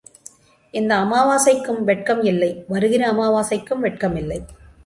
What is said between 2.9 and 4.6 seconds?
அமாவாசைக்கும் வெட்கம் இல்லை.